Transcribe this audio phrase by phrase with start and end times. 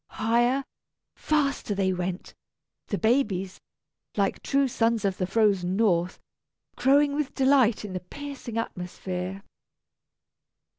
[0.09, 0.63] Higher,
[1.15, 2.33] faster they went;
[2.87, 3.61] the babies,
[4.17, 6.19] like true sons of the frozen North,
[6.75, 9.43] crowing with delight in the piercing atmosphere.